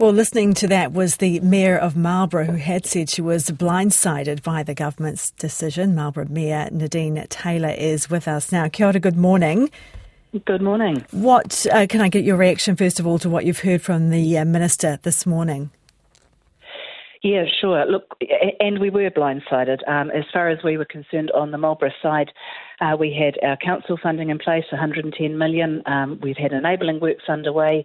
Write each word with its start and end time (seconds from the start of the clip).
Well, 0.00 0.12
listening 0.12 0.54
to 0.54 0.68
that 0.68 0.92
was 0.92 1.16
the 1.16 1.40
Mayor 1.40 1.76
of 1.76 1.96
Marlborough 1.96 2.44
who 2.44 2.56
had 2.56 2.86
said 2.86 3.10
she 3.10 3.20
was 3.20 3.50
blindsided 3.50 4.44
by 4.44 4.62
the 4.62 4.72
government's 4.72 5.32
decision. 5.32 5.96
Marlborough 5.96 6.28
Mayor 6.28 6.68
Nadine 6.70 7.26
Taylor 7.30 7.70
is 7.70 8.08
with 8.08 8.28
us 8.28 8.52
now. 8.52 8.68
Kia 8.68 8.86
ora, 8.86 9.00
good 9.00 9.16
morning. 9.16 9.70
Good 10.44 10.62
morning. 10.62 11.04
What 11.10 11.66
uh, 11.72 11.88
can 11.88 12.00
I 12.00 12.08
get 12.08 12.22
your 12.22 12.36
reaction 12.36 12.76
first 12.76 13.00
of 13.00 13.08
all 13.08 13.18
to 13.18 13.28
what 13.28 13.44
you've 13.44 13.58
heard 13.58 13.82
from 13.82 14.10
the 14.10 14.38
uh, 14.38 14.44
minister 14.44 15.00
this 15.02 15.26
morning? 15.26 15.70
Yeah, 17.24 17.46
sure. 17.60 17.84
Look, 17.84 18.16
and 18.60 18.78
we 18.78 18.90
were 18.90 19.10
blindsided. 19.10 19.78
Um, 19.88 20.12
as 20.12 20.22
far 20.32 20.48
as 20.48 20.62
we 20.62 20.76
were 20.76 20.84
concerned 20.84 21.32
on 21.32 21.50
the 21.50 21.58
Marlborough 21.58 21.90
side, 22.00 22.30
uh, 22.80 22.96
we 22.96 23.12
had 23.12 23.34
our 23.44 23.56
council 23.56 23.98
funding 24.00 24.30
in 24.30 24.38
place, 24.38 24.64
110 24.70 25.36
million. 25.36 25.82
Um, 25.86 26.20
we've 26.22 26.36
had 26.36 26.52
enabling 26.52 27.00
works 27.00 27.24
underway 27.28 27.84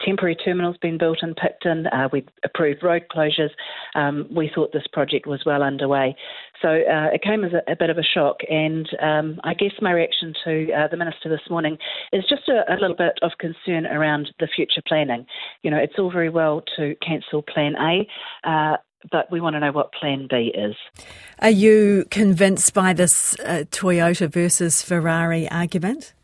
temporary 0.00 0.36
terminals 0.36 0.76
been 0.80 0.98
built 0.98 1.18
in 1.22 1.34
Picton. 1.34 1.86
Uh, 1.86 2.08
we 2.12 2.24
approved 2.44 2.82
road 2.82 3.04
closures. 3.10 3.50
Um, 3.94 4.26
we 4.34 4.50
thought 4.54 4.72
this 4.72 4.86
project 4.92 5.26
was 5.26 5.42
well 5.44 5.62
underway. 5.62 6.16
So 6.62 6.68
uh, 6.68 7.10
it 7.12 7.22
came 7.22 7.44
as 7.44 7.52
a, 7.52 7.70
a, 7.70 7.76
bit 7.76 7.90
of 7.90 7.98
a 7.98 8.02
shock. 8.02 8.38
And 8.48 8.88
um, 9.02 9.40
I 9.44 9.54
guess 9.54 9.72
my 9.80 9.92
reaction 9.92 10.34
to 10.44 10.72
uh, 10.72 10.88
the 10.88 10.96
Minister 10.96 11.28
this 11.28 11.48
morning 11.50 11.78
is 12.12 12.24
just 12.28 12.48
a, 12.48 12.72
a, 12.72 12.76
little 12.80 12.96
bit 12.96 13.18
of 13.22 13.32
concern 13.38 13.86
around 13.86 14.30
the 14.40 14.48
future 14.54 14.82
planning. 14.86 15.26
You 15.62 15.70
know, 15.70 15.78
it's 15.78 15.94
all 15.98 16.10
very 16.10 16.30
well 16.30 16.62
to 16.76 16.94
cancel 17.06 17.42
Plan 17.42 17.74
A. 17.76 18.08
Uh, 18.48 18.76
but 19.10 19.30
we 19.30 19.40
want 19.40 19.54
to 19.54 19.60
know 19.60 19.72
what 19.72 19.92
Plan 19.92 20.26
B 20.30 20.52
is. 20.54 20.74
Are 21.40 21.50
you 21.50 22.06
convinced 22.10 22.72
by 22.72 22.94
this 22.94 23.38
uh, 23.40 23.64
Toyota 23.70 24.30
versus 24.30 24.82
Ferrari 24.82 25.50
argument? 25.50 26.14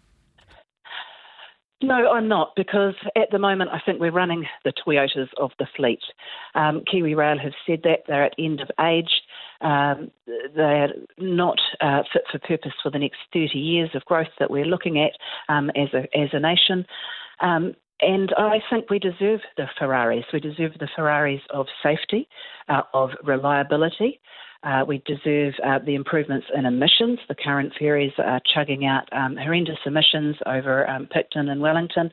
No, 1.82 2.12
I'm 2.12 2.28
not, 2.28 2.52
because 2.56 2.94
at 3.16 3.30
the 3.30 3.38
moment 3.38 3.70
I 3.72 3.80
think 3.84 4.00
we're 4.00 4.10
running 4.10 4.44
the 4.64 4.72
Toyotas 4.72 5.28
of 5.38 5.50
the 5.58 5.66
fleet. 5.76 6.00
Um, 6.54 6.82
KiwiRail 6.92 7.40
have 7.40 7.54
said 7.66 7.80
that 7.84 8.00
they're 8.06 8.24
at 8.24 8.34
end 8.38 8.60
of 8.60 8.70
age. 8.80 9.22
Um, 9.62 10.10
they're 10.54 10.92
not 11.18 11.58
uh, 11.80 12.02
fit 12.12 12.22
for 12.30 12.38
purpose 12.38 12.72
for 12.82 12.90
the 12.90 12.98
next 12.98 13.18
30 13.32 13.58
years 13.58 13.90
of 13.94 14.04
growth 14.04 14.28
that 14.38 14.50
we're 14.50 14.66
looking 14.66 15.00
at 15.00 15.12
um, 15.48 15.70
as, 15.70 15.88
a, 15.94 16.00
as 16.18 16.28
a 16.32 16.40
nation. 16.40 16.84
Um, 17.40 17.74
and 18.02 18.32
I 18.36 18.58
think 18.70 18.90
we 18.90 18.98
deserve 18.98 19.40
the 19.56 19.66
Ferraris. 19.78 20.24
We 20.32 20.40
deserve 20.40 20.72
the 20.78 20.88
Ferraris 20.94 21.42
of 21.50 21.66
safety, 21.82 22.28
uh, 22.68 22.82
of 22.94 23.10
reliability, 23.24 24.20
uh, 24.62 24.84
we 24.86 25.02
deserve 25.06 25.54
uh, 25.64 25.78
the 25.84 25.94
improvements 25.94 26.46
in 26.54 26.66
emissions. 26.66 27.18
The 27.28 27.34
current 27.34 27.72
ferries 27.78 28.12
are 28.18 28.40
chugging 28.54 28.84
out 28.84 29.08
um, 29.12 29.36
horrendous 29.36 29.78
emissions 29.86 30.36
over 30.46 30.88
um, 30.88 31.06
Picton 31.06 31.48
and 31.48 31.60
Wellington. 31.60 32.10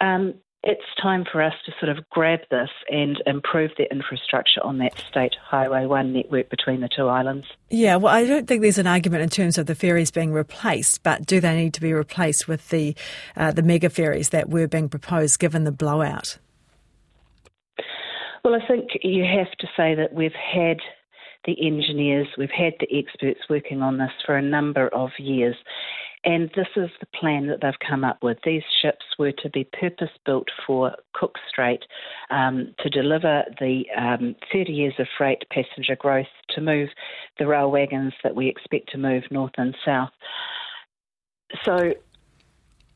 Um, 0.00 0.34
it's 0.62 0.82
time 1.00 1.24
for 1.30 1.42
us 1.42 1.54
to 1.64 1.72
sort 1.80 1.96
of 1.96 2.06
grab 2.10 2.40
this 2.50 2.68
and 2.90 3.16
improve 3.24 3.70
the 3.78 3.90
infrastructure 3.90 4.62
on 4.62 4.76
that 4.78 4.92
state 5.10 5.34
Highway 5.42 5.86
1 5.86 6.12
network 6.12 6.50
between 6.50 6.82
the 6.82 6.88
two 6.94 7.06
islands. 7.06 7.46
Yeah, 7.70 7.96
well, 7.96 8.14
I 8.14 8.26
don't 8.26 8.46
think 8.46 8.60
there's 8.60 8.76
an 8.76 8.86
argument 8.86 9.22
in 9.22 9.30
terms 9.30 9.56
of 9.56 9.64
the 9.66 9.74
ferries 9.74 10.10
being 10.10 10.32
replaced, 10.32 11.02
but 11.02 11.24
do 11.24 11.40
they 11.40 11.56
need 11.56 11.72
to 11.74 11.80
be 11.80 11.94
replaced 11.94 12.46
with 12.46 12.68
the, 12.68 12.94
uh, 13.36 13.52
the 13.52 13.62
mega 13.62 13.88
ferries 13.88 14.30
that 14.30 14.50
were 14.50 14.68
being 14.68 14.90
proposed 14.90 15.38
given 15.38 15.64
the 15.64 15.72
blowout? 15.72 16.36
Well, 18.44 18.54
I 18.54 18.66
think 18.66 18.90
you 19.02 19.24
have 19.24 19.50
to 19.60 19.66
say 19.76 19.94
that 19.94 20.12
we've 20.12 20.32
had 20.32 20.78
the 21.44 21.56
engineers, 21.66 22.28
we've 22.36 22.50
had 22.50 22.74
the 22.80 22.98
experts 22.98 23.40
working 23.48 23.82
on 23.82 23.98
this 23.98 24.10
for 24.24 24.36
a 24.36 24.42
number 24.42 24.88
of 24.88 25.10
years. 25.18 25.56
And 26.22 26.50
this 26.54 26.66
is 26.76 26.90
the 27.00 27.06
plan 27.18 27.46
that 27.46 27.60
they've 27.62 27.88
come 27.88 28.04
up 28.04 28.18
with. 28.22 28.36
These 28.44 28.62
ships 28.82 29.04
were 29.18 29.32
to 29.32 29.48
be 29.48 29.64
purpose 29.64 30.10
built 30.26 30.48
for 30.66 30.94
Cook 31.14 31.36
Strait 31.48 31.82
um, 32.28 32.74
to 32.80 32.90
deliver 32.90 33.44
the 33.58 33.84
um, 33.96 34.36
30 34.52 34.70
years 34.70 34.94
of 34.98 35.06
freight 35.16 35.42
passenger 35.50 35.96
growth, 35.96 36.26
to 36.50 36.60
move 36.60 36.90
the 37.38 37.46
rail 37.46 37.70
wagons 37.70 38.12
that 38.22 38.36
we 38.36 38.48
expect 38.48 38.90
to 38.90 38.98
move 38.98 39.22
north 39.30 39.52
and 39.56 39.74
south. 39.82 40.10
So 41.64 41.94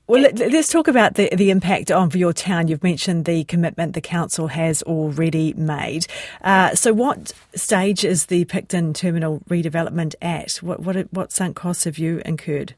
well, 0.06 0.20
let's 0.20 0.70
talk 0.70 0.86
about 0.86 1.14
the, 1.14 1.30
the 1.34 1.50
impact 1.50 1.90
on 1.90 2.10
your 2.10 2.32
town. 2.32 2.68
You've 2.68 2.82
mentioned 2.82 3.24
the 3.24 3.44
commitment 3.44 3.94
the 3.94 4.02
council 4.02 4.48
has 4.48 4.82
already 4.82 5.54
made. 5.54 6.06
Uh, 6.42 6.74
so, 6.74 6.92
what 6.92 7.32
stage 7.54 8.04
is 8.04 8.26
the 8.26 8.44
Picton 8.44 8.92
terminal 8.92 9.40
redevelopment 9.48 10.14
at? 10.20 10.56
What 10.56 10.80
what, 10.80 10.96
what 11.12 11.32
sunk 11.32 11.56
costs 11.56 11.84
have 11.84 11.96
you 11.96 12.20
incurred? 12.26 12.74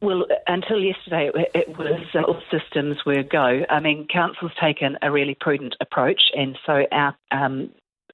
Well, 0.00 0.26
until 0.46 0.78
yesterday, 0.80 1.30
it 1.54 1.76
was 1.76 2.06
uh, 2.14 2.20
all 2.20 2.40
systems 2.52 2.98
were 3.04 3.24
go. 3.24 3.64
I 3.68 3.80
mean, 3.80 4.06
council's 4.12 4.52
taken 4.60 4.96
a 5.02 5.10
really 5.10 5.34
prudent 5.34 5.74
approach, 5.80 6.20
and 6.36 6.56
so 6.64 6.84
our 6.92 7.16
um, 7.32 7.70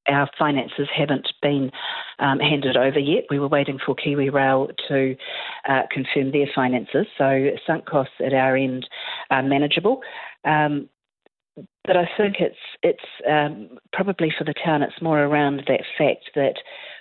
our 0.08 0.28
finances 0.38 0.88
haven't 0.94 1.28
been 1.42 1.70
um, 2.18 2.38
handed 2.38 2.76
over 2.76 2.98
yet. 2.98 3.24
We 3.30 3.38
were 3.38 3.48
waiting 3.48 3.78
for 3.84 3.94
KiwiRail 3.94 4.72
to 4.88 5.16
uh, 5.68 5.82
confirm 5.90 6.32
their 6.32 6.48
finances, 6.54 7.06
so 7.18 7.50
sunk 7.66 7.86
costs 7.86 8.14
at 8.24 8.32
our 8.32 8.56
end 8.56 8.88
are 9.30 9.42
manageable. 9.42 10.00
Um, 10.44 10.88
but 11.84 11.96
I 11.96 12.08
think 12.16 12.36
it's 12.40 12.56
it's 12.82 13.04
um, 13.30 13.78
probably 13.92 14.32
for 14.36 14.44
the 14.44 14.54
town. 14.64 14.82
It's 14.82 15.00
more 15.02 15.22
around 15.22 15.62
that 15.68 15.82
fact 15.98 16.30
that 16.34 16.54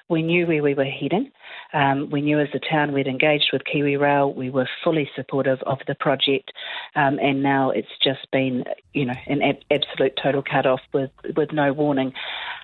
we 0.10 0.22
knew 0.22 0.46
where 0.46 0.62
we 0.62 0.74
were 0.74 0.84
heading. 0.84 1.32
Um, 1.74 2.10
we 2.12 2.22
knew 2.22 2.40
as 2.40 2.50
a 2.54 2.60
town 2.60 2.92
we'd 2.92 3.08
engaged 3.08 3.50
with 3.54 3.64
KiwiRail. 3.64 4.36
We 4.36 4.50
were 4.50 4.68
fully 4.84 5.10
supportive 5.16 5.60
of 5.66 5.80
the 5.88 5.96
project, 5.96 6.52
um, 6.96 7.18
and 7.20 7.42
now 7.42 7.70
it's 7.72 7.88
just 8.04 8.30
been, 8.32 8.66
you 8.94 9.06
know, 9.06 9.16
an 9.28 9.42
ab- 9.42 9.64
absolute 9.72 10.20
total 10.22 10.44
cut 10.44 10.66
off 10.66 10.82
with 10.94 11.12
with 11.36 11.52
no 11.54 11.74
warning. 11.74 12.14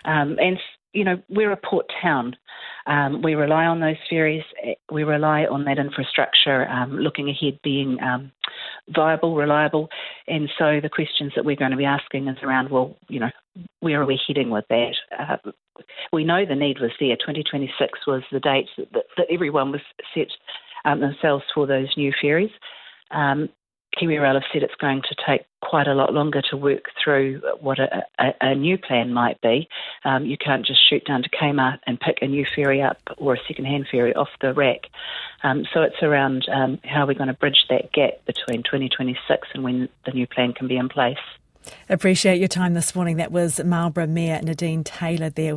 Um, 0.06 0.38
and 0.40 0.58
you 0.94 1.04
know, 1.04 1.22
we're 1.30 1.52
a 1.52 1.58
port 1.58 1.86
town. 2.02 2.36
Um, 2.88 3.22
we 3.22 3.36
rely 3.36 3.66
on 3.66 3.80
those 3.80 3.98
ferries. 4.10 4.44
We 4.92 5.04
rely 5.04 5.46
on 5.46 5.66
that 5.66 5.78
infrastructure 5.78 6.68
um, 6.68 6.98
looking 6.98 7.30
ahead 7.30 7.60
being 7.64 8.00
um, 8.02 8.32
viable, 8.90 9.36
reliable. 9.36 9.90
And 10.28 10.50
so 10.58 10.80
the 10.82 10.90
questions 10.90 11.34
that 11.36 11.46
we're 11.46 11.56
going 11.56 11.72
to 11.72 11.78
be 11.78 11.86
asking 11.86 12.28
is 12.28 12.38
around, 12.42 12.70
well, 12.70 12.96
you 13.08 13.20
know, 13.20 13.30
where 13.82 14.02
are 14.02 14.06
we 14.06 14.20
heading 14.28 14.50
with 14.50 14.66
that? 14.70 14.96
Uh, 15.18 15.52
we 16.12 16.24
know 16.24 16.46
the 16.46 16.56
need 16.56 16.80
was 16.80 16.92
there. 17.00 17.16
2026 17.16 18.00
was 18.08 18.24
the 18.31 18.40
date 18.40 18.68
that, 18.78 19.06
that 19.16 19.28
everyone 19.31 19.72
was 19.72 19.81
set 20.16 20.28
um, 20.86 21.02
themselves 21.02 21.44
for 21.54 21.68
those 21.68 21.90
new 21.98 22.12
ferries. 22.20 22.52
Um, 23.12 23.50
KiwiRail 23.98 24.36
have 24.36 24.44
said 24.52 24.64
it's 24.64 24.74
going 24.80 25.02
to 25.02 25.16
take 25.28 25.42
quite 25.69 25.88
a 25.88 25.94
lot 25.94 26.12
longer 26.12 26.41
to 26.50 26.57
work 26.57 26.85
through 27.02 27.41
what 27.59 27.78
a, 27.78 28.03
a, 28.18 28.34
a 28.41 28.56
new 28.56 28.75
plan 28.75 29.13
might 29.13 29.40
be. 29.41 29.69
Um, 30.03 30.25
you 30.25 30.35
can't 30.35 30.66
just 30.66 30.80
shoot 30.90 31.06
down 31.06 31.22
to 31.22 31.30
Kmart 31.30 31.78
and 31.85 32.00
pick 32.00 32.18
a 32.24 32.28
new 32.28 32.44
ferry 32.56 32.81
up 32.81 32.97
or 33.18 33.35
a 33.35 33.38
second-hand 33.47 33.88
ferry 33.91 34.16
off 34.16 34.30
the 34.41 34.52
rack. 34.52 34.88
Um, 35.44 35.68
so 35.72 35.84
it's 35.84 36.02
around 36.02 36.47
um, 36.50 36.80
how 36.84 37.06
we're 37.06 37.13
going 37.13 37.28
to 37.28 37.35
bridge 37.35 37.66
that 37.69 37.91
gap 37.91 38.25
between 38.25 38.63
2026 38.63 39.47
and 39.53 39.63
when 39.63 39.90
the 40.07 40.12
new 40.12 40.25
plan 40.25 40.53
can 40.53 40.68
be 40.68 40.75
in 40.75 40.90
place. 40.90 41.18
Appreciate 41.88 42.40
your 42.40 42.47
time 42.47 42.74
this 42.74 42.96
morning. 42.96 43.18
That 43.18 43.31
was 43.31 43.63
Marlborough 43.63 44.07
Mayor 44.07 44.41
Nadine 44.41 44.84
Taylor 44.84 45.30
there. 45.30 45.47